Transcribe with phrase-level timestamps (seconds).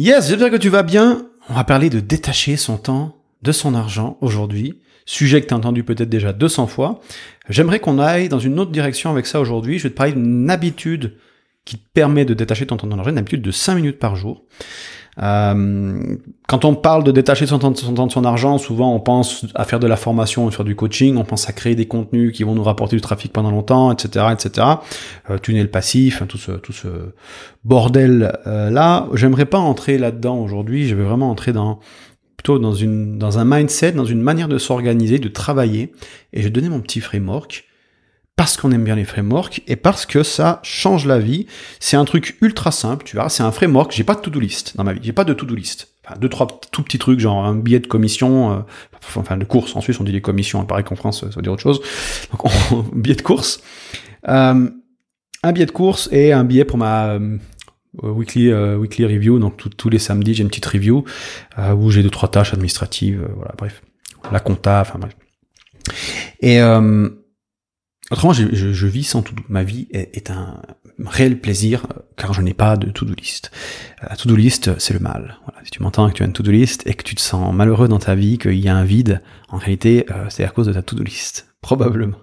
[0.00, 1.26] Yes, j'espère que tu vas bien.
[1.48, 4.78] On va parler de détacher son temps de son argent aujourd'hui.
[5.06, 7.00] Sujet que tu as entendu peut-être déjà 200 fois.
[7.48, 9.76] J'aimerais qu'on aille dans une autre direction avec ça aujourd'hui.
[9.80, 11.16] Je vais te parler d'une habitude
[11.64, 14.14] qui te permet de détacher ton temps de l'argent, une habitude de 5 minutes par
[14.14, 14.44] jour.
[15.20, 16.16] Euh,
[16.46, 19.64] quand on parle de détacher son temps, son de son argent, souvent on pense à
[19.64, 22.54] faire de la formation, faire du coaching, on pense à créer des contenus qui vont
[22.54, 24.66] nous rapporter du trafic pendant longtemps, etc., etc.
[25.30, 26.88] Euh, tuner le passif, hein, tout ce tout ce
[27.64, 29.08] bordel euh, là.
[29.14, 30.86] J'aimerais pas entrer là-dedans aujourd'hui.
[30.86, 31.80] Je vais vraiment entrer dans
[32.36, 35.92] plutôt dans une dans un mindset, dans une manière de s'organiser, de travailler.
[36.32, 37.67] Et je vais donner mon petit framework
[38.38, 41.46] parce qu'on aime bien les frameworks et parce que ça change la vie.
[41.80, 43.28] C'est un truc ultra simple, tu vois.
[43.28, 43.90] C'est un framework.
[43.90, 45.00] J'ai pas de to-do list dans ma vie.
[45.02, 45.88] J'ai pas de to-do list.
[46.04, 48.58] Enfin, deux trois tout petits trucs, genre un billet de commission, euh,
[49.16, 49.74] enfin de course.
[49.74, 50.62] En Suisse, on dit les commissions.
[50.62, 51.80] Il paraît qu'en France, ça veut dire autre chose.
[52.30, 53.60] Donc, on, billet de course.
[54.28, 54.70] Euh,
[55.42, 57.38] un billet de course et un billet pour ma euh,
[58.04, 59.40] weekly weekly review.
[59.40, 61.04] Donc tous les samedis, j'ai une petite review
[61.76, 63.20] où j'ai deux trois tâches administratives.
[63.34, 63.82] voilà, bref,
[64.30, 64.80] la compta.
[64.82, 65.16] Enfin bref.
[66.40, 66.60] Et
[68.10, 69.34] Autrement, je, je, je, vis sans tout.
[69.48, 70.62] Ma vie est, est, un
[71.04, 73.50] réel plaisir car je n'ai pas de to-do list.
[74.02, 75.36] La to-do list, c'est le mal.
[75.44, 77.54] Voilà, si tu m'entends que tu as une to-do list et que tu te sens
[77.54, 79.20] malheureux dans ta vie, qu'il y a un vide,
[79.50, 81.48] en réalité, euh, c'est à cause de ta to-do list.
[81.60, 82.16] Probablement.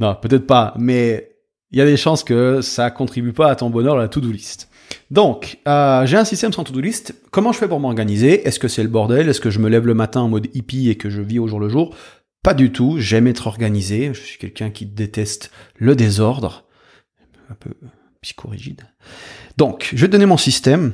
[0.00, 1.36] Non, peut-être pas, mais
[1.70, 4.68] il y a des chances que ça contribue pas à ton bonheur la to-do list.
[5.12, 7.14] Donc, euh, j'ai un système sans to-do list.
[7.30, 8.46] Comment je fais pour m'organiser?
[8.46, 9.28] Est-ce que c'est le bordel?
[9.28, 11.46] Est-ce que je me lève le matin en mode hippie et que je vis au
[11.46, 11.94] jour le jour?
[12.42, 16.64] Pas du tout, j'aime être organisé, je suis quelqu'un qui déteste le désordre,
[17.50, 17.70] un peu
[18.22, 18.82] psychorigide.
[19.56, 20.92] Donc, je vais te donner mon système.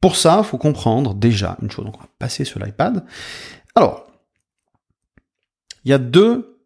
[0.00, 1.84] Pour ça, il faut comprendre déjà une chose.
[1.84, 3.04] Donc, on va passer sur l'iPad.
[3.74, 4.06] Alors,
[5.84, 6.58] il y a deux.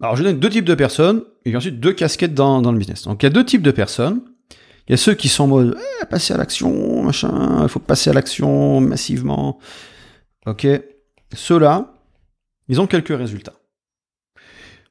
[0.00, 3.04] Alors, je donne deux types de personnes, et ensuite deux casquettes dans, dans le business.
[3.04, 4.22] Donc, il y a deux types de personnes.
[4.88, 7.80] Il y a ceux qui sont en mode eh, passer à l'action, machin, il faut
[7.80, 9.58] passer à l'action massivement.
[10.46, 10.66] Ok.
[11.34, 11.95] Ceux-là,
[12.68, 13.54] ils ont quelques résultats.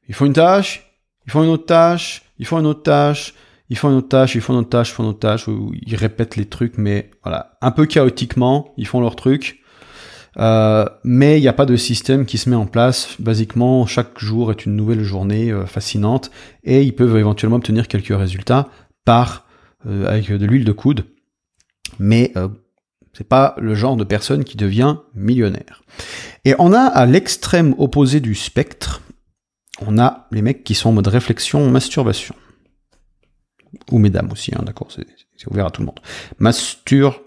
[0.08, 0.92] Ils font une tâche,
[1.26, 3.34] ils font une autre tâche, ils font une autre tâche,
[3.70, 5.46] ils font une autre tâche, ils font une autre tâche, ils font une autre tâche,
[5.48, 9.62] ils répètent les trucs, mais voilà, un peu chaotiquement, ils font leur truc.
[10.38, 13.16] Euh, mais il n'y a pas de système qui se met en place.
[13.20, 16.30] Basiquement, chaque jour est une nouvelle journée euh, fascinante
[16.64, 18.68] et ils peuvent éventuellement obtenir quelques résultats
[19.06, 19.46] par
[19.88, 21.06] euh, avec de l'huile de coude.
[22.00, 22.34] Mais
[23.16, 25.84] c'est pas le genre de personne qui devient millionnaire.
[26.44, 29.02] Et on a à l'extrême opposé du spectre,
[29.86, 32.36] on a les mecs qui sont en mode réflexion, masturbation.
[33.92, 35.06] Ou mesdames aussi, hein, d'accord, c'est
[35.50, 36.00] ouvert à tout le monde.
[36.40, 37.22] Mastur...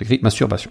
[0.00, 0.70] écrit masturbation.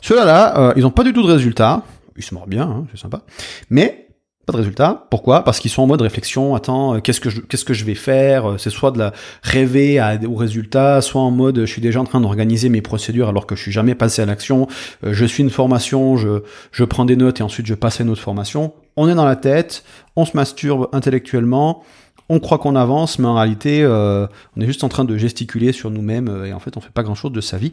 [0.00, 1.82] Ceux-là, euh, ils n'ont pas du tout de résultat.
[2.16, 3.22] Ils se mordent bien, hein, c'est sympa.
[3.70, 4.01] Mais
[4.44, 5.06] pas de résultat.
[5.10, 5.44] Pourquoi?
[5.44, 6.54] Parce qu'ils sont en mode réflexion.
[6.56, 8.52] Attends, euh, qu'est-ce que je, qu'est-ce que je vais faire?
[8.52, 12.00] Euh, C'est soit de la rêver à, au résultat, soit en mode je suis déjà
[12.00, 14.66] en train d'organiser mes procédures alors que je suis jamais passé à l'action.
[15.04, 16.42] Euh, je suis une formation, je,
[16.72, 18.72] je prends des notes et ensuite je passe à une autre formation.
[18.96, 19.84] On est dans la tête,
[20.16, 21.84] on se masturbe intellectuellement,
[22.28, 25.90] on croit qu'on avance, mais en réalité, on est juste en train de gesticuler sur
[25.90, 27.72] nous-mêmes et en fait, on fait pas grand-chose de sa vie.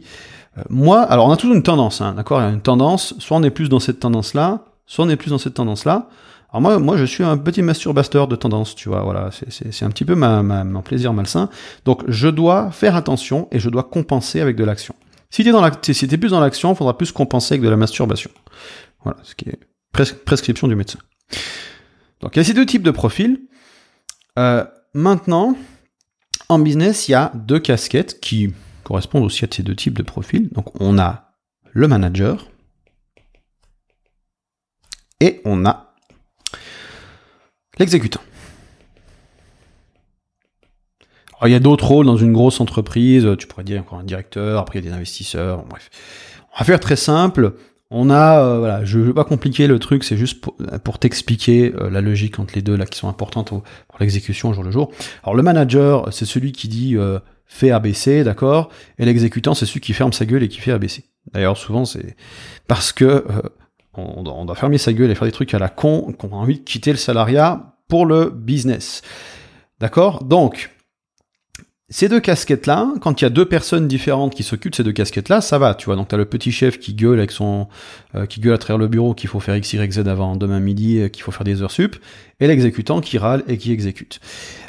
[0.70, 2.40] moi, alors on a toujours une tendance, hein, d'accord?
[2.40, 3.14] Il y a une tendance.
[3.18, 6.08] Soit on est plus dans cette tendance-là, soit on est plus dans cette tendance-là.
[6.52, 9.90] Alors moi, moi, je suis un petit masturbateur de tendance, tu vois, voilà, c'est un
[9.90, 11.48] petit peu mon plaisir malsain.
[11.84, 14.94] Donc, je dois faire attention et je dois compenser avec de l'action.
[15.30, 18.30] Si t'es dans plus dans l'action, il faudra plus compenser avec de la masturbation.
[19.04, 19.60] Voilà, ce qui est
[19.92, 20.98] prescription du médecin.
[22.20, 23.40] Donc, il y a ces deux types de profils.
[24.38, 25.56] Euh, maintenant,
[26.48, 30.02] en business, il y a deux casquettes qui correspondent aussi à ces deux types de
[30.02, 30.48] profils.
[30.50, 31.32] Donc, on a
[31.72, 32.48] le manager
[35.20, 35.89] et on a
[37.80, 38.20] L'exécutant.
[41.46, 44.60] il y a d'autres rôles dans une grosse entreprise, tu pourrais dire encore un directeur,
[44.60, 45.88] après il y a des investisseurs, bref.
[46.54, 47.54] On va faire très simple.
[47.90, 50.44] On a, euh, voilà, je veux pas compliquer le truc, c'est juste
[50.84, 53.64] pour, t'expliquer euh, la logique entre les deux là qui sont importantes pour
[53.98, 54.92] l'exécution au jour le jour.
[55.24, 58.68] Alors le manager, c'est celui qui dit euh, fait ABC, d'accord,
[58.98, 61.04] et l'exécutant, c'est celui qui ferme sa gueule et qui fait ABC.
[61.32, 62.14] D'ailleurs, souvent c'est
[62.68, 63.24] parce que
[63.94, 66.36] on, on, doit fermer sa gueule et faire des trucs à la con, qu'on a
[66.36, 69.02] envie de quitter le salariat pour le business.
[69.80, 70.24] D'accord?
[70.24, 70.70] Donc,
[71.92, 74.92] ces deux casquettes-là, quand il y a deux personnes différentes qui s'occupent de ces deux
[74.92, 75.96] casquettes-là, ça va, tu vois.
[75.96, 77.66] Donc t'as le petit chef qui gueule avec son,
[78.14, 80.60] euh, qui gueule à travers le bureau qu'il faut faire X, Y, Z avant demain
[80.60, 81.96] midi, euh, qu'il faut faire des heures sup,
[82.38, 84.20] et l'exécutant qui râle et qui exécute.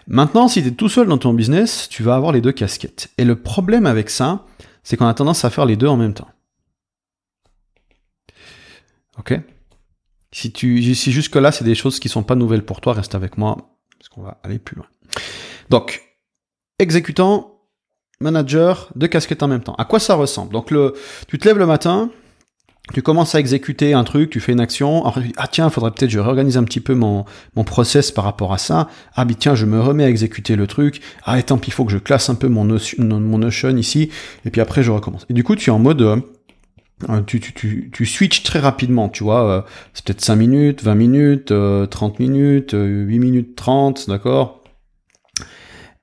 [0.07, 3.11] Maintenant, si t'es tout seul dans ton business, tu vas avoir les deux casquettes.
[3.19, 4.45] Et le problème avec ça,
[4.81, 6.29] c'est qu'on a tendance à faire les deux en même temps.
[9.19, 9.39] Ok?
[10.33, 13.37] Si, tu, si jusque-là, c'est des choses qui sont pas nouvelles pour toi, reste avec
[13.37, 13.57] moi,
[13.99, 14.85] parce qu'on va aller plus loin.
[15.69, 16.01] Donc,
[16.79, 17.61] exécutant,
[18.21, 19.75] manager, deux casquettes en même temps.
[19.75, 20.53] À quoi ça ressemble?
[20.53, 20.93] Donc le,
[21.27, 22.09] tu te lèves le matin,
[22.93, 25.03] tu commences à exécuter un truc, tu fais une action,
[25.37, 27.25] ah tiens, faudrait peut-être je réorganise un petit peu mon,
[27.55, 28.87] mon process par rapport à ça.
[29.15, 31.01] Ah mais tiens, je me remets à exécuter le truc.
[31.23, 33.75] Ah et tant pis, il faut que je classe un peu mon notion, mon notion
[33.77, 34.09] ici,
[34.45, 35.25] et puis après je recommence.
[35.29, 36.17] Et du coup, tu es en mode euh,
[37.25, 39.61] tu, tu, tu, tu switches très rapidement, tu vois, euh,
[39.93, 41.87] c'est peut-être 5 minutes, 20 minutes, 30 euh,
[42.19, 44.63] minutes, 8 minutes 30, d'accord?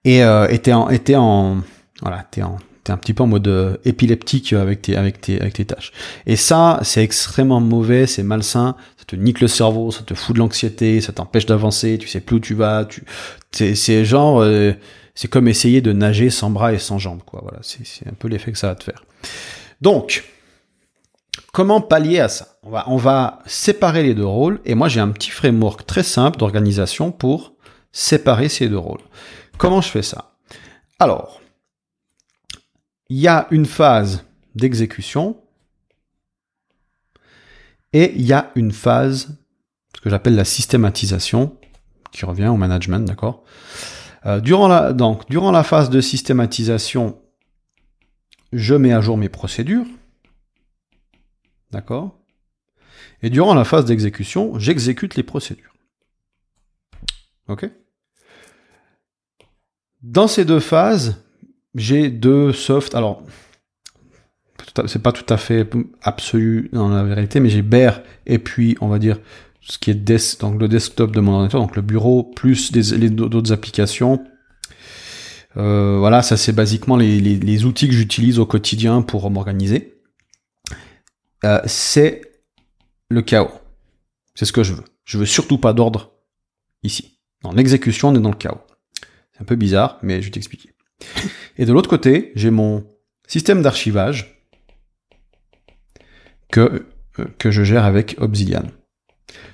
[0.04, 1.58] Et euh, t'es en, et en,
[2.02, 2.58] voilà, t'es en,
[2.90, 5.92] un petit peu en mode euh, épileptique avec tes, avec tes, avec tes tâches.
[6.26, 10.34] Et ça, c'est extrêmement mauvais, c'est malsain, ça te nique le cerveau, ça te fout
[10.34, 13.04] de l'anxiété, ça t'empêche d'avancer, tu sais plus où tu vas, tu,
[13.52, 14.72] c'est genre, euh,
[15.14, 17.40] c'est comme essayer de nager sans bras et sans jambes, quoi.
[17.42, 19.04] Voilà, c'est un peu l'effet que ça va te faire.
[19.80, 20.24] Donc,
[21.58, 22.60] comment pallier à ça.
[22.62, 27.10] On va, séparer les deux rôles, et moi j'ai un petit framework très simple d'organisation
[27.10, 27.55] pour
[27.90, 29.00] séparer ces deux rôles.
[29.56, 30.37] Comment je fais ça?
[31.00, 31.40] Alors,
[33.08, 34.25] il y a une phase
[34.55, 35.37] d'exécution
[37.93, 39.37] et il y a une phase,
[39.96, 41.56] ce que j'appelle la systématisation,
[42.12, 43.43] qui revient au management, d'accord?
[44.26, 44.40] Euh,
[44.93, 47.19] donc, durant la phase de systématisation,
[48.52, 49.87] je mets à jour mes procédures,
[51.70, 52.18] d'accord?
[53.22, 55.74] Et durant la phase d'exécution, j'exécute les procédures.
[57.48, 57.68] Ok?
[60.02, 61.24] Dans ces deux phases,
[61.74, 62.94] j'ai deux softs.
[62.94, 63.22] Alors,
[64.86, 65.68] c'est pas tout à fait
[66.02, 69.18] absolu dans la vérité, mais j'ai Bear et puis, on va dire,
[69.60, 73.52] ce qui est des, donc le desktop de mon ordinateur, donc le bureau, plus d'autres
[73.52, 74.24] applications.
[75.56, 79.97] Euh, voilà, ça c'est basiquement les, outils que j'utilise au quotidien pour m'organiser.
[81.44, 82.23] Euh, c'est
[83.08, 83.50] le chaos.
[84.35, 84.85] C'est ce que je veux.
[85.05, 86.12] Je veux surtout pas d'ordre
[86.82, 87.19] ici.
[87.43, 88.61] Dans l'exécution, on est dans le chaos.
[89.32, 90.75] C'est un peu bizarre, mais je vais t'expliquer.
[91.56, 92.85] Et de l'autre côté, j'ai mon
[93.26, 94.44] système d'archivage
[96.50, 96.87] que,
[97.19, 98.64] euh, que je gère avec Obsidian.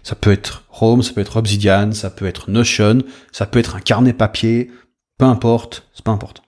[0.03, 3.03] Ça peut être Chrome, ça peut être Obsidian, ça peut être Notion,
[3.33, 4.71] ça peut être un carnet papier,
[5.19, 6.43] peu importe, c'est pas important.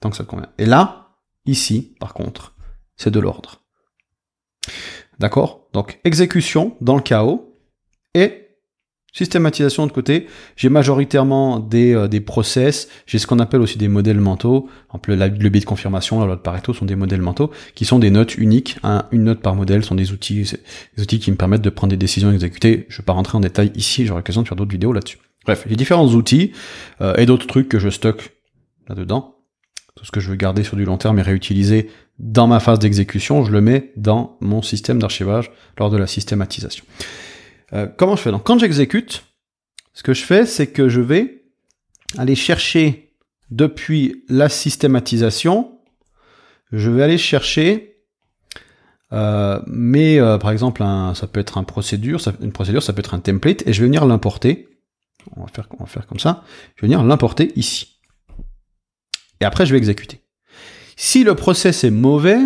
[0.00, 0.50] Tant que ça te convient.
[0.58, 1.16] Et là,
[1.46, 2.54] ici, par contre,
[2.96, 3.63] c'est de l'ordre.
[5.18, 5.68] D'accord?
[5.72, 7.54] Donc, exécution dans le chaos
[8.14, 8.44] et
[9.16, 10.26] Systématisation de côté,
[10.56, 14.68] j'ai majoritairement des, euh, des process, j'ai ce qu'on appelle aussi des modèles mentaux.
[15.06, 18.00] le, le biais de confirmation, la loi de Pareto sont des modèles mentaux qui sont
[18.00, 18.76] des notes uniques.
[19.12, 20.50] une note par modèle sont des outils,
[20.96, 22.86] des outils qui me permettent de prendre des décisions exécutées.
[22.88, 25.18] Je vais pas rentrer en détail ici, j'aurai l'occasion de faire d'autres vidéos là-dessus.
[25.44, 26.50] Bref, j'ai différents outils
[27.00, 28.32] euh, et d'autres trucs que je stocke
[28.88, 29.36] là-dedans.
[29.96, 32.78] Tout ce que je veux garder sur du long terme et réutiliser dans ma phase
[32.78, 36.84] d'exécution, je le mets dans mon système d'archivage lors de la systématisation.
[37.72, 38.44] Euh, comment je fais Donc?
[38.44, 39.24] Quand j'exécute,
[39.92, 41.44] ce que je fais, c'est que je vais
[42.18, 43.12] aller chercher
[43.50, 45.78] depuis la systématisation,
[46.72, 47.94] je vais aller chercher
[49.14, 50.82] euh, mais euh, par exemple
[51.14, 53.86] ça peut être un procédure, une procédure, ça peut être un template, et je vais
[53.86, 54.68] venir l'importer.
[55.36, 56.42] On on va faire comme ça.
[56.76, 57.93] Je vais venir l'importer ici.
[59.40, 60.20] Et après, je vais exécuter.
[60.96, 62.38] Si le process est mauvais,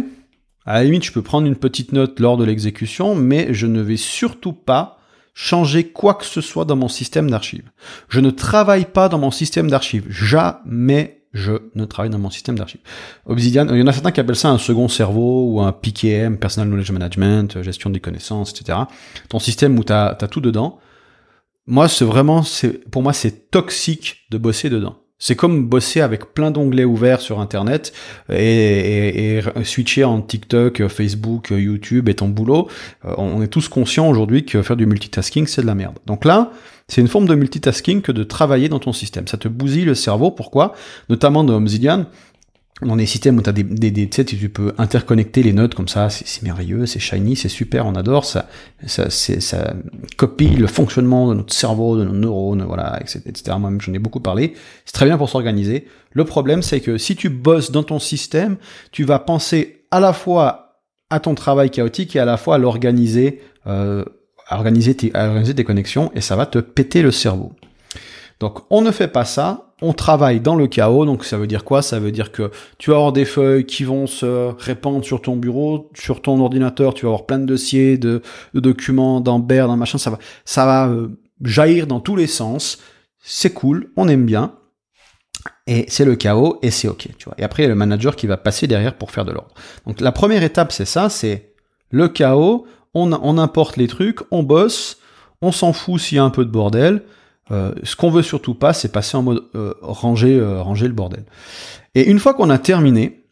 [0.65, 3.81] à la limite, je peux prendre une petite note lors de l'exécution, mais je ne
[3.81, 4.99] vais surtout pas
[5.35, 7.71] changer quoi que ce soit dans mon système d'archives.
[8.09, 10.05] Je ne travaille pas dans mon système d'archives.
[10.09, 12.81] Jamais je ne travaille dans mon système d'archives.
[13.27, 16.39] Obsidian, il y en a certains qui appellent ça un second cerveau ou un PKM,
[16.39, 18.79] Personal Knowledge Management, gestion des connaissances, etc.
[19.29, 20.81] Ton système où tu as, tout dedans.
[21.67, 22.43] Moi, c'est vraiment,
[22.91, 24.97] pour moi, c'est toxique de bosser dedans.
[25.21, 27.93] C'est comme bosser avec plein d'onglets ouverts sur Internet
[28.33, 32.69] et, switcher en TikTok, Facebook, YouTube et ton boulot.
[33.05, 35.99] Euh, on est tous conscients aujourd'hui que faire du multitasking, c'est de la merde.
[36.07, 36.53] Donc là,
[36.87, 39.27] c'est une forme de multitasking que de travailler dans ton système.
[39.27, 40.31] Ça te bousille le cerveau.
[40.31, 40.75] Pourquoi?
[41.11, 42.07] Notamment dans Obsidian,
[42.83, 45.89] dans des systèmes où tu as des, des, des tu peux interconnecter les notes comme
[45.89, 48.49] ça, c'est merveilleux, c'est shiny, c'est super, on adore, ça,
[48.87, 49.75] ça, ça
[50.17, 53.21] copie le fonctionnement de notre cerveau, de nos neurones, voilà, etc.
[53.27, 53.57] etc.
[53.59, 54.55] Moi-même, j'en ai beaucoup parlé.
[54.85, 55.87] C'est très bien pour s'organiser.
[56.13, 58.57] Le problème, c'est que si tu bosses dans ton système,
[58.93, 62.59] tu vas penser à la fois à ton travail chaotique et à la fois à
[62.59, 64.05] l'organiser, euh,
[64.47, 67.53] à organiser tes, à organiser tes connexions, et ça va te péter le cerveau.
[68.41, 71.65] Donc, on ne fait pas ça, on travaille dans le chaos, donc ça veut dire
[71.65, 71.83] quoi?
[71.83, 75.37] Ça veut dire que tu vas avoir des feuilles qui vont se répandre sur ton
[75.37, 78.23] bureau, sur ton ordinateur, tu vas avoir plein de dossiers, de,
[78.55, 81.09] documents, d'Amber, d'un machin, ça va, ça va euh,
[81.43, 82.79] jaillir dans tous les sens.
[83.21, 84.55] C'est cool, on aime bien,
[85.67, 87.35] et c'est le chaos, et c'est ok, tu vois.
[87.39, 89.55] Et après, il y a le manager qui va passer derrière pour faire de l'ordre.
[89.87, 91.53] Donc la première étape, c'est ça, c'est
[91.91, 94.99] le chaos, on, on importe les trucs, on bosse,
[95.43, 97.03] on s'en fout s'il y a un peu de bordel,
[97.51, 100.95] euh, ce qu'on veut surtout pas, c'est passer en mode euh, ranger, euh, ranger le
[100.95, 101.25] bordel.
[101.95, 103.25] Et une fois qu'on a terminé,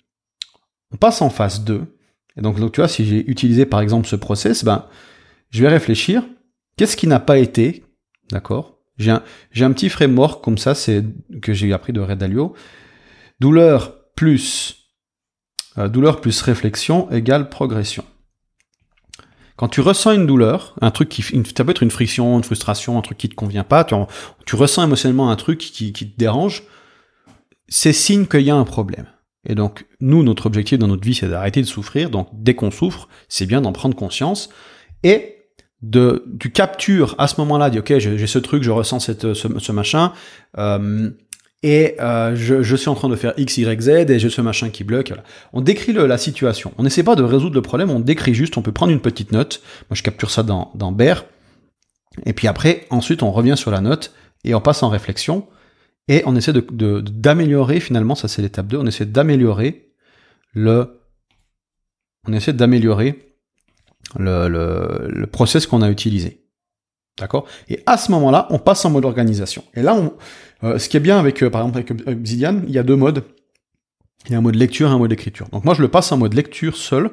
[0.93, 1.83] on passe en phase 2.
[2.37, 4.87] Et donc, tu vois, si j'ai utilisé par exemple ce process, ben,
[5.51, 6.23] je vais réfléchir,
[6.77, 7.85] qu'est-ce qui n'a pas été,
[8.31, 8.79] d'accord?
[8.99, 9.23] J'ai un,
[9.61, 11.05] un petit framework comme ça, c'est
[11.43, 12.55] que j'ai appris de Redalio.
[13.41, 14.83] Douleur plus
[15.77, 18.03] douleur plus réflexion égale progression.
[19.57, 22.99] Quand tu ressens une douleur, un truc qui, ça peut être une friction, une frustration,
[22.99, 23.95] un truc qui te convient pas, tu,
[24.45, 26.65] tu ressens émotionnellement un truc qui, qui te dérange,
[27.69, 29.07] c'est signe qu'il y a un problème.
[29.49, 32.11] Et donc, nous, notre objectif dans notre vie, c'est d'arrêter de souffrir.
[32.11, 34.51] Donc, dès qu'on souffre, c'est bien d'en prendre conscience.
[35.05, 35.37] Et
[35.83, 39.59] de, tu captures à ce moment-là, dis, ok, j'ai ce truc, je ressens cette, ce,
[39.59, 40.13] ce machin,
[40.59, 41.11] euh,
[41.63, 44.41] et euh, je, je, suis en train de faire X, Y, Z, et j'ai ce
[44.41, 45.09] machin qui bloque.
[45.09, 45.25] Voilà.
[45.53, 46.73] On décrit le, la situation.
[46.79, 49.33] On n'essaie pas de résoudre le problème, on décrit juste, on peut prendre une petite
[49.33, 49.63] note.
[49.91, 50.97] Moi, je capture ça dans, dans.
[52.25, 54.13] Et puis après, ensuite, on revient sur la note,
[54.45, 55.47] et on passe en réflexion,
[56.09, 59.89] et on essaie de, d'améliorer, finalement, ça c'est l'étape 2, on essaie d'améliorer
[60.53, 61.01] le...
[62.29, 63.37] On essaie d'améliorer
[64.19, 66.46] le, le, le process qu'on a utilisé.
[67.69, 69.65] Et à ce moment-là, on passe en mode organisation.
[69.75, 69.97] Et là,
[70.65, 73.25] euh, ce qui est bien avec, euh, avec Obsidian, il y a deux modes.
[74.27, 75.49] Il y a un mode lecture et un mode écriture.
[75.51, 77.11] Donc moi, je le passe en mode lecture seul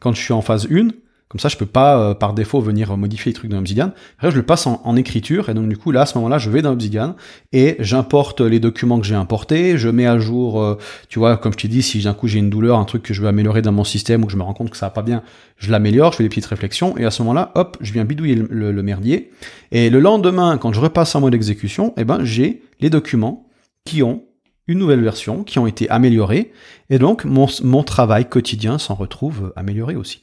[0.00, 0.88] quand je suis en phase 1.
[1.28, 3.92] Comme ça, je peux pas euh, par défaut venir modifier les trucs dans Obsidian.
[4.22, 6.62] Je le passe en, écriture et donc du coup là, à ce moment-là, je vais
[6.62, 7.16] dans Obsidian
[7.52, 9.76] et j'importe les documents que j'ai importés.
[9.76, 10.78] Je mets à jour, euh,
[11.10, 13.12] tu vois, comme je t'ai dit, si d'un coup j'ai une douleur, un truc que
[13.12, 14.90] je veux améliorer dans mon système ou que je me rends compte que ça va
[14.90, 15.22] pas bien,
[15.58, 18.34] je l'améliore, je fais des petites réflexions et à ce moment-là, hop, je viens bidouiller
[18.34, 19.30] le, merdier.
[19.70, 23.46] Et le lendemain, quand je repasse en mode exécution, eh ben j'ai les documents
[23.84, 24.24] qui ont
[24.66, 26.52] une nouvelle version, qui ont été améliorés
[26.88, 30.22] et donc mon travail quotidien s'en retrouve amélioré aussi.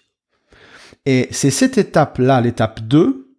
[1.05, 3.35] Et c'est cette étape-là, l'étape 2,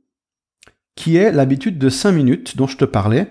[0.94, 3.30] qui est l'habitude de 5 minutes dont je te parlais,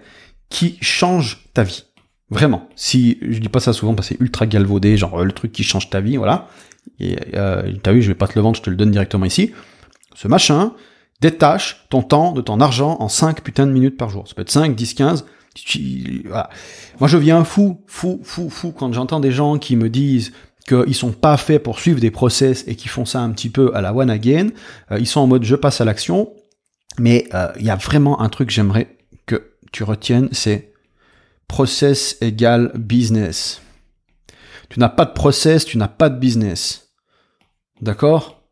[0.50, 1.86] qui change ta vie.
[2.30, 2.70] Vraiment.
[2.76, 5.64] Si je dis pas ça souvent parce que c'est ultra galvaudé, genre le truc qui
[5.64, 6.48] change ta vie, voilà.
[7.00, 9.26] Et euh, t'as vu, je vais pas te le vendre, je te le donne directement
[9.26, 9.52] ici.
[10.16, 10.74] Ce machin
[11.22, 14.28] détache ton temps de ton argent en 5 putains de minutes par jour.
[14.28, 15.26] Ça peut être 5, 10, 15.
[16.26, 16.50] Voilà.
[17.00, 20.34] Moi, je viens fou, fou, fou, fou quand j'entends des gens qui me disent
[20.68, 23.76] qu'ils sont pas faits pour suivre des process et qui font ça un petit peu
[23.76, 24.50] à la one again.
[24.92, 26.34] Euh, ils sont en mode je passe à l'action.
[26.98, 30.72] Mais euh, il y a vraiment un truc que j'aimerais que tu retiennes, c'est
[31.48, 33.62] process égale business.
[34.70, 36.94] Tu n'as pas de process, tu n'as pas de business.
[37.82, 38.44] D'accord?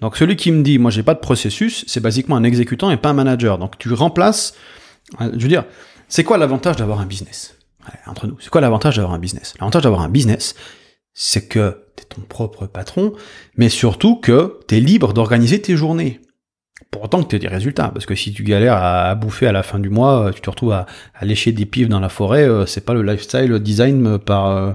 [0.00, 2.96] Donc celui qui me dit moi j'ai pas de processus, c'est basiquement un exécutant et
[2.96, 3.58] pas un manager.
[3.58, 4.54] Donc tu remplaces
[5.20, 5.64] euh, je veux dire,
[6.08, 7.56] c'est quoi l'avantage d'avoir un business?
[8.06, 9.54] Entre nous, c'est quoi l'avantage d'avoir un business?
[9.58, 10.54] L'avantage d'avoir un business,
[11.12, 13.12] c'est que tu es ton propre patron,
[13.56, 16.20] mais surtout que tu es libre d'organiser tes journées.
[16.90, 19.62] Pour autant que tu des résultats, parce que si tu galères à, bouffer à la
[19.62, 20.86] fin du mois, euh, tu te retrouves à,
[21.22, 24.72] lécher des pives dans la forêt, euh, c'est pas le lifestyle design par euh,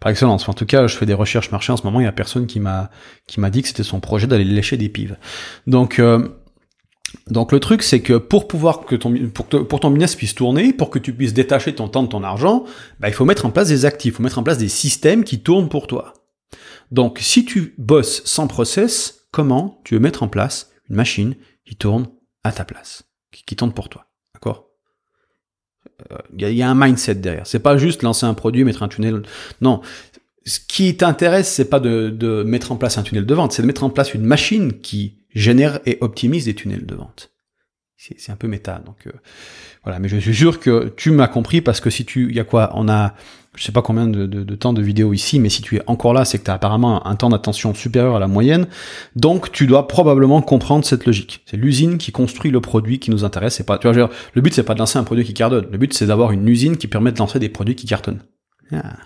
[0.00, 0.48] par excellence.
[0.48, 2.46] en tout cas, je fais des recherches marché en ce moment, il y a personne
[2.46, 2.90] qui m'a
[3.28, 5.16] qui m'a dit que c'était son projet d'aller lécher des pives.
[5.68, 6.00] Donc
[7.28, 10.72] donc le truc, c'est que pour pouvoir que ton pour, pour ton business puisse tourner,
[10.72, 12.64] pour que tu puisses détacher ton temps de ton argent,
[13.00, 15.24] bah, il faut mettre en place des actifs, il faut mettre en place des systèmes
[15.24, 16.14] qui tournent pour toi.
[16.90, 21.76] Donc si tu bosses sans process, comment tu veux mettre en place une machine qui
[21.76, 22.08] tourne
[22.44, 24.68] à ta place, qui, tourne pour toi, d'accord?
[26.36, 27.46] Il euh, y, y, a un mindset derrière.
[27.46, 29.22] C'est pas juste lancer un produit, mettre un tunnel.
[29.60, 29.80] Non,
[30.44, 33.62] ce qui t'intéresse, c'est pas de, de, mettre en place un tunnel de vente, c'est
[33.62, 37.30] de mettre en place une machine qui génère et optimise des tunnels de vente.
[37.96, 39.12] C'est un peu méta, donc euh,
[39.84, 40.00] voilà.
[40.00, 42.44] Mais je suis sûr que tu m'as compris parce que si tu, il y a
[42.44, 43.14] quoi On a,
[43.54, 46.24] je sais pas combien de, temps de vidéo ici, mais si tu es encore là,
[46.24, 48.66] c'est que tu as apparemment un temps d'attention supérieur à la moyenne.
[49.14, 51.44] Donc tu dois probablement comprendre cette logique.
[51.46, 53.54] C'est l'usine qui construit le produit qui nous intéresse.
[53.54, 55.68] C'est pas, tu vois, le but c'est pas de lancer un produit qui cartonne.
[55.70, 58.22] Le but c'est d'avoir une usine qui permet de lancer des produits qui cartonnent.
[58.72, 58.96] Ah.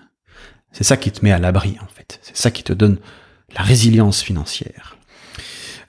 [0.72, 2.18] C'est ça qui te met à l'abri, en fait.
[2.22, 2.98] C'est ça qui te donne
[3.54, 4.95] la résilience financière.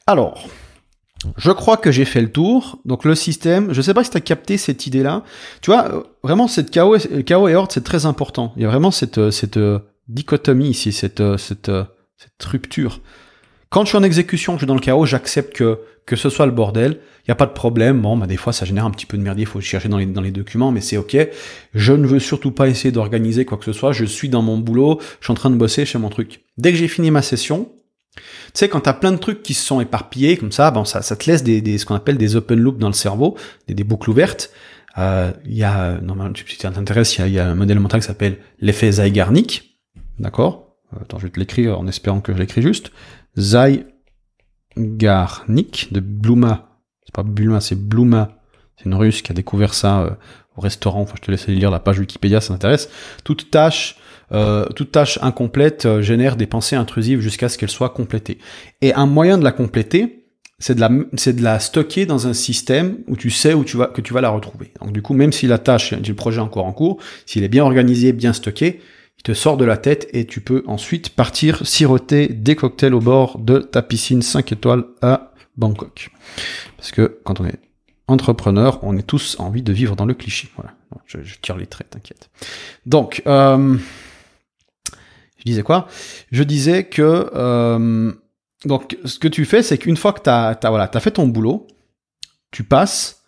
[0.07, 0.47] Alors,
[1.37, 2.79] je crois que j'ai fait le tour.
[2.85, 5.23] Donc le système, je sais pas si tu as capté cette idée-là.
[5.61, 8.53] Tu vois, euh, vraiment, cette chaos, chaos et ordre, c'est très important.
[8.55, 11.71] Il y a vraiment cette, euh, cette euh, dichotomie ici, cette, cette,
[12.17, 13.01] cette rupture.
[13.69, 16.45] Quand je suis en exécution, je suis dans le chaos, j'accepte que, que ce soit
[16.45, 16.99] le bordel.
[17.23, 18.01] Il n'y a pas de problème.
[18.01, 19.43] Bon, bah, des fois, ça génère un petit peu de merdier.
[19.43, 21.17] Il faut chercher dans les, dans les documents, mais c'est OK.
[21.73, 23.91] Je ne veux surtout pas essayer d'organiser quoi que ce soit.
[23.91, 25.01] Je suis dans mon boulot.
[25.19, 26.45] Je suis en train de bosser chez mon truc.
[26.57, 27.69] Dès que j'ai fini ma session,
[28.17, 31.01] tu sais, quand t'as plein de trucs qui se sont éparpillés comme ça, bon, ça,
[31.01, 34.09] ça te laisse des, ce qu'on appelle des open loops dans le cerveau, des, boucles
[34.09, 34.51] ouvertes.
[34.97, 38.39] Euh, il y a, normalement, si t'intéresses, il y a, un modèle mental qui s'appelle
[38.59, 39.79] l'effet Zeigarnik.
[40.19, 40.75] D'accord?
[40.99, 42.91] Attends, je vais te l'écrire en espérant que je l'écris juste.
[43.37, 43.83] Zygarnik
[45.91, 46.79] de Bluma.
[47.05, 48.37] C'est pas Bluma, c'est Bluma.
[48.77, 50.11] C'est une russe qui a découvert ça euh,
[50.55, 51.01] au restaurant.
[51.01, 52.89] Enfin, je te laisse aller lire la page Wikipédia, ça m'intéresse.
[53.23, 53.97] Toute tâche,
[54.31, 58.39] euh, toute tâche incomplète euh, génère des pensées intrusives jusqu'à ce qu'elle soit complétée.
[58.81, 60.25] Et un moyen de la compléter,
[60.59, 63.77] c'est de la, c'est de la stocker dans un système où tu sais où tu
[63.77, 64.71] vas, que tu vas la retrouver.
[64.81, 67.63] Donc du coup, même si la tâche, du projet encore en cours, s'il est bien
[67.63, 68.81] organisé, bien stocké,
[69.19, 72.99] il te sort de la tête et tu peux ensuite partir siroter des cocktails au
[72.99, 76.09] bord de ta piscine 5 étoiles à Bangkok.
[76.75, 77.59] Parce que quand on est
[78.07, 80.49] entrepreneur, on est tous envie de vivre dans le cliché.
[80.55, 80.73] Voilà.
[81.05, 82.29] Je, tire les traits, t'inquiète.
[82.85, 83.77] Donc, euh,
[85.37, 85.87] je disais quoi?
[86.31, 88.11] Je disais que euh,
[88.65, 91.27] donc ce que tu fais, c'est qu'une fois que tu as, voilà, as fait ton
[91.27, 91.67] boulot,
[92.51, 93.23] tu passes,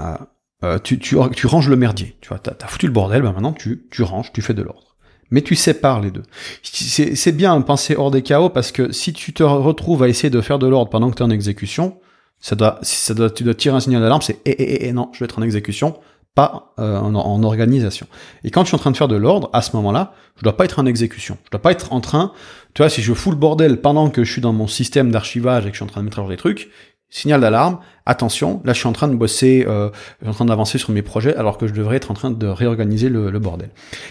[0.00, 2.16] euh, tu, tu, tu, ranges le merdier.
[2.20, 4.62] Tu vois, t'as as foutu le bordel, ben maintenant tu, tu ranges, tu fais de
[4.62, 4.96] l'ordre.
[5.30, 6.22] Mais tu sépares les deux.
[6.62, 10.40] C'est bien penser hors des chaos parce que si tu te retrouves à essayer de
[10.40, 11.98] faire de l'ordre pendant que tu es en exécution,
[12.40, 14.92] ça doit, ça doit, tu dois tirer un signal d'alarme, c'est eh, eh, eh, eh,
[14.92, 15.98] non, je vais être en exécution,
[16.36, 18.06] pas euh, en, en, organisation.
[18.44, 20.56] Et quand je suis en train de faire de l'ordre, à ce moment-là, je dois
[20.56, 21.38] pas être en exécution.
[21.46, 22.32] Je dois pas être en train,
[22.74, 25.64] tu vois, si je fous le bordel pendant que je suis dans mon système d'archivage
[25.64, 26.70] et que je suis en train de mettre à jour des trucs,
[27.08, 29.88] signal d'alarme, attention, là je suis en train de bosser, euh,
[30.20, 32.30] je suis en train d'avancer sur mes projets alors que je devrais être en train
[32.30, 33.70] de réorganiser le, le bordel.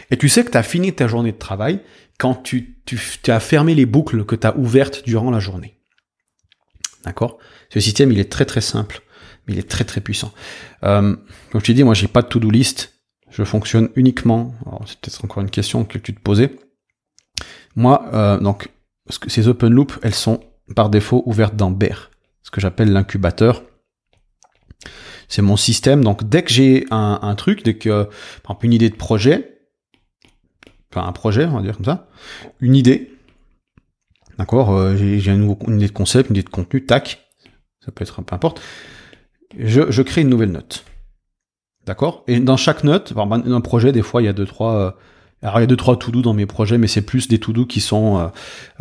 [0.10, 1.79] Et tu sais que tu as fini ta journée de travail
[2.17, 5.77] quand tu, tu, tu as fermé les boucles que tu as ouvertes durant la journée.
[7.03, 7.38] D'accord?
[7.70, 9.01] Ce système, il est très très simple,
[9.47, 10.33] mais il est très très puissant.
[10.83, 11.15] Euh,
[11.51, 12.93] comme je t'ai dit, moi j'ai pas de to-do list,
[13.29, 14.53] je fonctionne uniquement,
[14.85, 16.51] c'est peut-être encore une question que tu te posais,
[17.75, 18.69] moi, euh, donc,
[19.27, 20.39] ces open loops, elles sont
[20.75, 22.09] par défaut ouvertes dans Bear,
[22.41, 23.63] ce que j'appelle l'incubateur.
[25.27, 26.03] C'est mon système.
[26.03, 28.03] Donc, dès que j'ai un, truc, dès que,
[28.43, 29.59] par exemple, une idée de projet,
[30.91, 32.07] enfin un projet, on va dire comme ça,
[32.61, 33.11] une idée,
[34.37, 37.27] d'accord, euh, j'ai une, une idée de concept, une idée de contenu, tac,
[37.83, 38.61] ça peut être peu importe,
[39.59, 40.85] je, je crée une nouvelle note.
[41.85, 42.24] D'accord?
[42.27, 44.91] Et dans chaque note, dans un projet, des fois, il y a deux, trois euh,
[45.45, 47.65] alors il y a deux trois to-do dans mes projets, mais c'est plus des to-do
[47.65, 48.27] qui sont euh,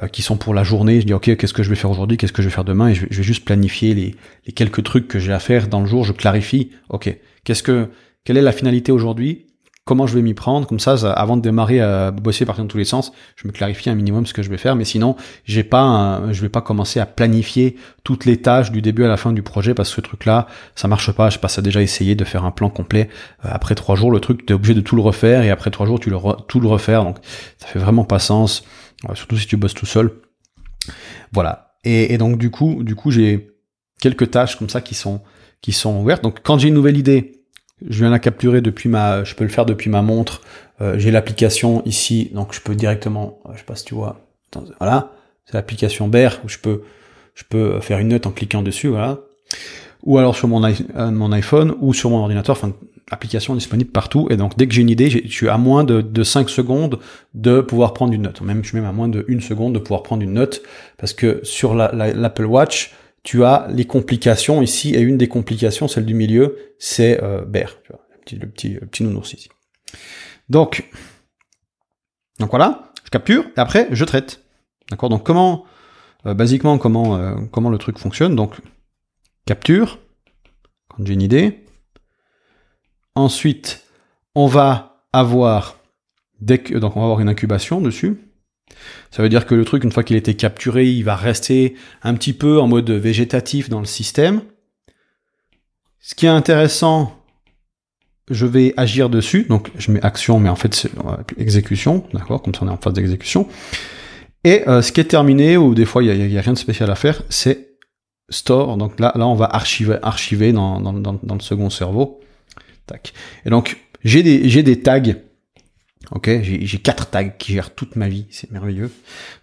[0.03, 1.01] euh, qui sont pour la journée.
[1.01, 2.89] Je dis ok, qu'est-ce que je vais faire aujourd'hui, qu'est-ce que je vais faire demain,
[2.89, 4.15] et je vais, juste planifier les,
[4.47, 6.05] les quelques trucs que j'ai à faire dans le jour.
[6.05, 6.71] Je clarifie.
[6.89, 7.91] Ok, qu'est-ce que
[8.25, 9.47] quelle est la finalité aujourd'hui?
[9.85, 10.67] Comment je vais m'y prendre.
[10.67, 13.91] Comme ça, avant de démarrer à bosser partir dans tous les sens, je me clarifie
[13.91, 14.77] un minimum ce que je vais faire.
[14.77, 19.05] Mais sinon, j'ai pas, je vais pas commencer à planifier toutes les tâches du début
[19.05, 21.31] à la fin du projet parce que ce truc-là, ça marche pas.
[21.31, 23.09] Je passe à déjà essayer de faire un plan complet.
[23.45, 25.87] Euh, après trois jours, le truc, t'es obligé de tout le refaire et après trois
[25.87, 26.19] jours, tu le
[26.49, 27.05] tout le refaire.
[27.05, 27.19] Donc,
[27.59, 28.65] ça fait vraiment pas sens.
[29.09, 30.13] Euh, surtout si tu bosses tout seul.
[31.33, 31.77] Voilà.
[31.85, 33.51] Et, et donc du coup, du coup, j'ai
[34.01, 35.23] quelques tâches comme ça qui sont
[35.61, 36.23] qui sont ouvertes.
[36.23, 37.44] Donc quand j'ai une nouvelle idée,
[37.89, 40.41] je viens la capturer depuis ma, je peux le faire depuis ma montre.
[40.81, 44.21] Euh, j'ai l'application ici, donc je peux directement, je sais pas si tu vois,
[44.79, 45.13] voilà,
[45.47, 46.83] c'est l'application Bear où je peux,
[47.35, 49.19] je peux faire une note en cliquant dessus, voilà.
[50.05, 52.73] Ou alors sur mon, euh, iPhone ou sur mon ordinateur, enfin,
[53.11, 54.29] application disponible partout.
[54.31, 56.99] Et donc dès que j'ai une idée, je suis à moins de, de 5 secondes
[57.35, 58.41] de pouvoir prendre une note.
[58.43, 60.63] Même je suis même à moins de 1 seconde de pouvoir prendre une note
[60.99, 62.95] parce que sur l'Apple la, Watch,
[63.25, 68.47] tu as les complications ici, et une des complications, celle du milieu, c'est euh, le
[68.47, 69.49] petit, nounours ici.
[70.49, 70.89] Donc,
[72.39, 74.45] voilà, je capture, et après, je traite.
[74.91, 75.09] D'accord?
[75.09, 75.65] Donc comment,
[76.27, 78.37] euh, basiquement, comment, euh, comment le truc fonctionne?
[78.37, 78.61] Donc,
[79.47, 79.99] capture,
[80.89, 81.65] quand j'ai une idée.
[83.15, 83.87] Ensuite,
[84.35, 85.79] on va avoir,
[86.41, 88.34] donc on va avoir une incubation dessus.
[89.11, 92.15] Ça veut dire que le truc, une fois qu'il été capturé, il va rester un
[92.15, 94.43] petit peu en mode végétatif dans le système.
[96.01, 97.17] Ce qui est intéressant,
[98.31, 99.45] je vais agir dessus.
[99.49, 100.91] Donc, je mets action, mais en fait, c'est
[101.39, 102.05] exécution.
[102.13, 103.49] D'accord Comme ça, on est en phase d'exécution.
[104.45, 106.91] Et euh, ce qui est terminé, ou des fois, il n'y a, rien de spécial
[106.91, 107.77] à faire, c'est
[108.29, 108.77] store.
[108.77, 112.21] Donc là, on va archiver, dans, le second cerveau.
[113.47, 115.01] Et donc, j'ai des tags
[116.15, 118.91] Ok, j'ai quatre tags qui gèrent toute ma vie, c'est merveilleux.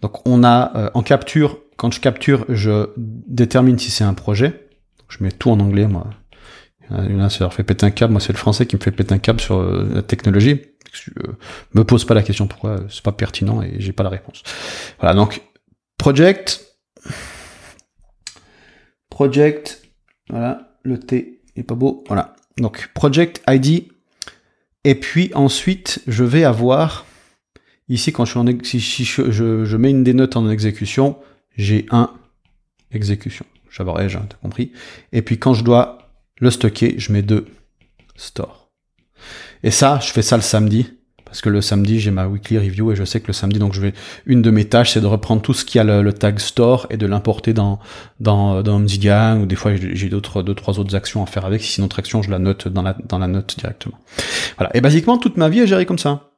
[0.02, 4.70] Donc on a euh, en capture, quand je capture, je détermine si c'est un projet.
[5.10, 6.10] Je mets tout en anglais, moi.
[6.90, 8.12] Il y en a, ça leur fait péter un câble.
[8.12, 10.62] Moi, c'est le français qui me fait péter un câble sur euh, la technologie.
[10.92, 11.38] Je euh,
[11.74, 14.44] me pose pas la question pourquoi c'est pas pertinent et j'ai pas la réponse.
[15.00, 15.42] Voilà, donc
[15.98, 16.78] project,
[19.10, 19.82] project,
[20.30, 22.36] voilà, le T est pas beau, voilà.
[22.58, 23.88] Donc project ID
[24.84, 27.06] et puis ensuite, je vais avoir,
[27.90, 31.18] ici quand je suis en, si, je, mets une des notes en exécution,
[31.56, 32.12] j'ai un
[32.92, 33.46] exécution.
[33.70, 34.72] J'avais, j'ai t'as compris.
[35.14, 37.48] Et puis quand je dois le stocker, je mets deux
[38.16, 38.70] store.
[39.64, 40.88] Et ça, je fais ça le samedi,
[41.32, 43.74] parce que le samedi j'ai ma weekly review et je sais que le samedi donc
[43.74, 43.94] je vais
[44.26, 46.98] une de mes tâches c'est de reprendre tout ce qui a le, tag store et
[46.98, 47.80] de l'importer dans
[48.20, 51.64] dans dans Obsidian ou des fois j'ai d'autres deux trois autres actions à faire avec
[51.64, 53.98] si autre action je la note dans la dans la note directement.
[54.58, 56.32] Voilà et basiquement toute ma vie est gérée comme ça.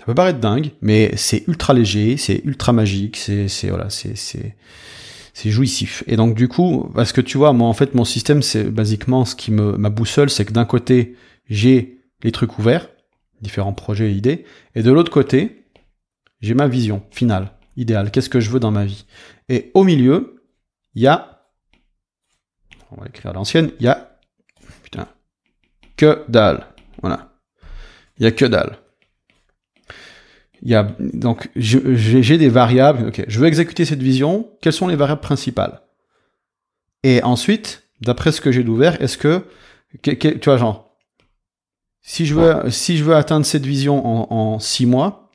[0.00, 4.16] Ça peut paraître dingue, mais c'est ultra léger, c'est ultra magique, c'est c'est voilà, c'est
[4.16, 4.56] c'est
[5.32, 6.02] c'est jouissif.
[6.08, 9.24] Et donc du coup, parce que tu vois, moi en fait mon système c'est basiquement
[9.24, 11.14] ce qui me ma boussole, c'est que d'un côté
[11.48, 12.88] j'ai les trucs ouverts,
[13.40, 15.66] différents projets et idées, et de l'autre côté
[16.40, 18.10] j'ai ma vision finale, idéale.
[18.10, 19.04] Qu'est-ce que je veux dans ma vie?
[19.48, 20.42] Et au milieu,
[20.94, 21.46] il y a,
[22.90, 24.18] on va écrire à l'ancienne, il y a
[24.82, 25.06] putain
[25.96, 26.66] que dalle.
[27.02, 27.32] Voilà,
[28.18, 28.78] il y a que dalle.
[30.62, 33.08] Il donc, j'ai des variables.
[33.08, 34.50] Ok, je veux exécuter cette vision.
[34.60, 35.80] Quelles sont les variables principales?
[37.02, 39.46] Et ensuite, d'après ce que j'ai d'ouvert, est-ce que,
[40.02, 40.89] tu vois, genre,
[42.02, 45.30] si je veux, si je veux atteindre cette vision en, en six mois,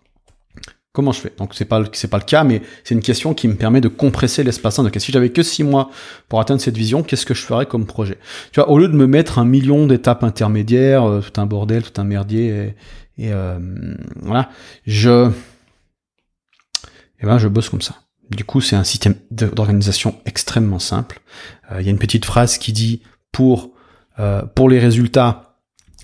[0.91, 1.33] comment je fais?
[1.37, 3.87] Donc c'est pas c'est pas le cas, mais c'est une question qui me permet de
[3.87, 4.77] compresser l'espace.
[4.77, 5.91] Donc si j'avais que six mois
[6.29, 8.17] pour atteindre cette vision, qu'est-ce que je ferais comme projet?
[8.51, 11.83] Tu vois, au lieu de me mettre un million d'étapes intermédiaires, euh, tout un bordel,
[11.83, 12.73] tout un merdier,
[13.17, 13.59] et, euh,
[14.21, 14.49] voilà,
[14.85, 15.29] je,
[17.21, 17.95] eh ben, je bosse comme ça.
[18.29, 21.19] Du coup, c'est un système d'organisation extrêmement simple.
[21.71, 23.71] Euh, il y a une petite phrase qui dit pour
[24.17, 25.44] euh, pour les résultats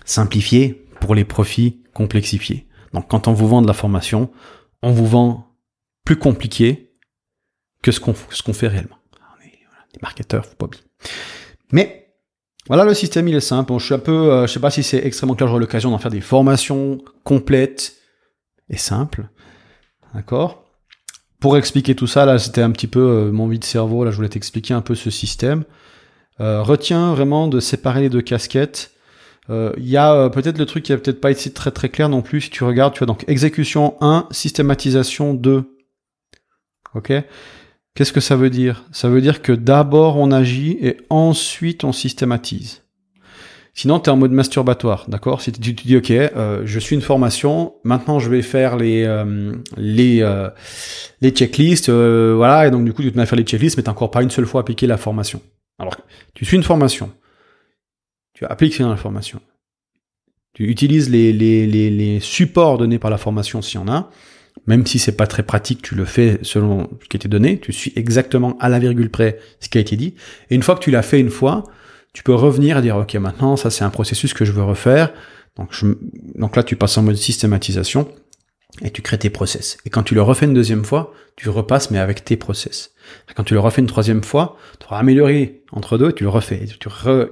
[0.06, 2.68] simplifiés, pour les profits complexifiés.
[2.94, 4.32] Donc, quand on vous vend de la formation,
[4.82, 5.48] on vous vend
[6.06, 6.94] plus compliqué
[7.82, 8.14] que ce qu'on
[8.54, 8.98] fait réellement.
[9.38, 9.52] On est
[9.94, 10.84] des marketeurs, faut pas oublier.
[11.72, 12.02] Mais
[12.68, 13.74] voilà, le système, il est simple.
[13.78, 15.98] je suis un peu, euh, je sais pas si c'est extrêmement clair, j'aurai l'occasion d'en
[15.98, 17.96] faire des formations complètes
[18.70, 19.28] et simples.
[20.14, 20.66] D'accord?
[21.40, 24.16] Pour expliquer tout ça, là, c'était un petit peu euh, mon vide cerveau, là, je
[24.16, 25.64] voulais t'expliquer un peu ce système.
[26.40, 28.92] Euh, retiens vraiment de séparer les deux casquettes.
[29.50, 32.22] Il y a peut-être le truc qui a peut-être pas été très très clair non
[32.22, 32.42] plus.
[32.42, 35.66] Si tu regardes, tu as donc exécution 1, systématisation 2.
[36.96, 37.12] Ok?
[37.94, 38.86] Qu'est-ce que ça veut dire?
[38.92, 42.82] Ça veut dire que d'abord on agit et ensuite on systématise.
[43.74, 45.42] Sinon, tu es en mode masturbatoire, d'accord?
[45.42, 49.06] Si tu te dis, ok, euh, je suis une formation, maintenant je vais faire les
[49.06, 50.50] euh, les euh,
[51.22, 53.84] les checklists, voilà, et donc du coup tu te mets à faire les checklists, mais
[53.84, 55.42] t'as encore pas une seule fois appliqué la formation.
[55.80, 55.96] Alors,
[56.34, 57.12] tu suis une formation,
[58.42, 59.40] tu appliques dans la formation,
[60.54, 64.10] tu utilises les, supports donnés par la formation s'il y en a,
[64.66, 67.72] même si c'est pas très pratique, tu le fais selon ce qui a donné, tu
[67.72, 70.16] suis exactement à la virgule près ce qui a été dit.
[70.50, 71.64] Et une fois que tu l'as fait une fois,
[72.14, 75.14] tu peux revenir et dire, OK, maintenant, ça c'est un processus que je veux refaire.
[75.56, 75.86] Donc, je,
[76.36, 78.10] donc là, tu passes en mode systématisation
[78.82, 79.78] et tu crées tes process.
[79.86, 82.91] Et quand tu le refais une deuxième fois, tu repasses, mais avec tes process.
[83.36, 86.66] Quand tu le refais une troisième fois, tu auras amélioré entre deux, tu le refais.
[86.80, 87.28] Tu re,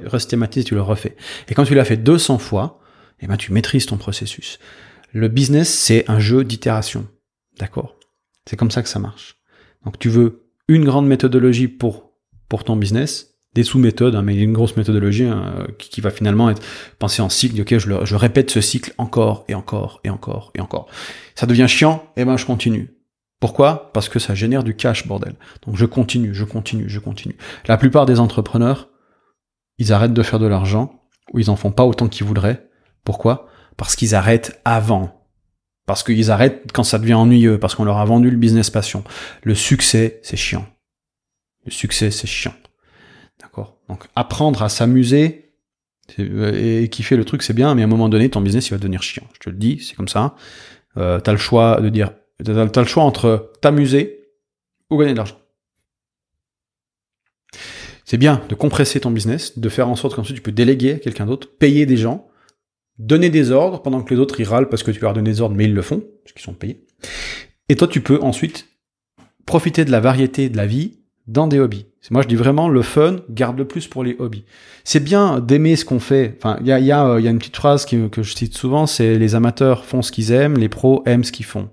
[0.66, 1.16] tu le refais.
[1.48, 2.80] Et quand tu l'as fait 200 fois,
[3.22, 4.60] eh ben, tu maîtrises ton processus.
[5.12, 7.08] Le business, c'est un jeu d'itération.
[7.58, 7.96] D'accord?
[8.46, 9.38] C'est comme ça que ça marche.
[9.86, 12.12] Donc tu veux une grande méthodologie pour,
[12.48, 16.62] pour ton business, des sous-méthodes, hein, mais une grosse méthodologie hein, qui, va finalement être
[17.00, 17.60] pensée en cycle.
[17.62, 20.88] Ok, je, je répète ce cycle encore et encore et encore et encore.
[21.36, 22.99] Ça devient chiant, et eh ben je continue.
[23.40, 23.92] Pourquoi?
[23.94, 25.36] Parce que ça génère du cash, bordel.
[25.66, 27.38] Donc je continue, je continue, je continue.
[27.68, 28.90] La plupart des entrepreneurs,
[29.78, 31.02] ils arrêtent de faire de l'argent,
[31.34, 32.68] ou ils en font pas autant qu'ils voudraient.
[33.06, 33.48] Pourquoi?
[33.78, 35.20] Parce qu'ils arrêtent avant
[35.90, 39.04] parce qu'ils arrêtent quand ça devient ennuyeux, parce qu'on leur a vendu le business passion.
[39.42, 40.68] Le succès, c'est chiant.
[41.66, 42.54] Le succès, c'est chiant.
[43.42, 43.80] D'accord?
[43.90, 45.56] Donc apprendre à s'amuser
[46.20, 48.78] et kiffer le truc, c'est bien, mais à un moment donné, ton business, il va
[48.78, 49.24] devenir chiant.
[49.34, 50.36] Je te le dis, c'est comme ça.
[50.98, 52.12] Euh, t'as le choix de dire,
[52.44, 54.28] t'as, as le choix entre t'amuser
[54.90, 55.40] ou gagner de l'argent.
[58.06, 61.00] C'est bien de compresser ton business, de faire en sorte qu'ensuite tu peux déléguer à
[61.00, 62.28] quelqu'un d'autre, payer des gens,
[62.98, 65.42] donner des ordres pendant que les autres ils râlent parce que tu leur donnes des
[65.42, 66.86] ordres, mais ils le font, parce qu'ils sont payés.
[67.70, 68.68] Et toi, tu peux ensuite
[69.46, 71.86] profiter de la variété de la vie dans des hobbies.
[72.12, 74.46] Moi, je dis vraiment, le fun, garde le plus pour les hobbies.
[74.84, 76.36] C'est bien d'aimer ce qu'on fait.
[76.38, 78.58] Enfin, il y a, y, a, euh, y a, une petite phrase que je cite
[78.58, 81.70] souvent, c'est les amateurs font ce qu'ils aiment, les pros aiment ce qu'ils font.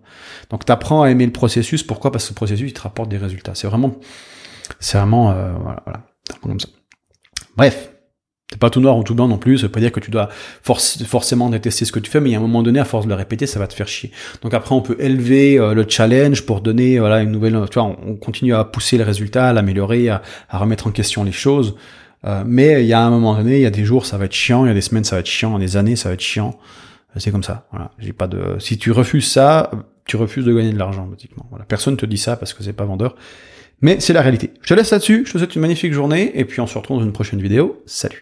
[0.51, 1.83] Donc, tu apprends à aimer le processus.
[1.83, 2.13] Pourquoi?
[2.13, 3.55] Parce que ce processus, il te rapporte des résultats.
[3.55, 3.97] C'est vraiment,
[4.81, 6.03] c'est vraiment, euh, voilà, voilà,
[6.43, 6.69] comme ça.
[7.57, 7.96] Bref,
[8.51, 10.13] c'est pas tout noir ou tout blanc non plus, ça veut pas dire que tu
[10.13, 10.29] dois
[10.63, 13.05] forcément détester ce que tu fais, mais il y a un moment donné, à force
[13.05, 14.13] de le répéter, ça va te faire chier.
[14.43, 17.97] Donc après, on peut élever euh, le challenge pour donner voilà une nouvelle, tu vois,
[18.07, 21.75] on, continue à pousser les résultats, à l'améliorer, à, remettre en question les choses.
[22.25, 24.27] Euh, mais il y a un moment donné, il y a des jours, ça va
[24.27, 26.15] être chiant, il y a des semaines, ça va être chiant, des années, ça va
[26.15, 26.57] être chiant.
[27.17, 27.67] Euh, c'est comme ça.
[27.73, 27.91] Voilà.
[27.99, 28.59] J'ai pas de.
[28.61, 29.73] Si tu refuses ça,
[30.05, 31.47] tu refuses de gagner de l'argent, basiquement.
[31.51, 31.65] Voilà.
[31.65, 33.17] Personne te dit ça parce que c'est pas vendeur.
[33.83, 34.53] Mais c'est la réalité.
[34.63, 35.25] Je te laisse là-dessus.
[35.27, 37.83] Je te souhaite une magnifique journée et puis on se retrouve dans une prochaine vidéo.
[37.87, 38.15] Salut.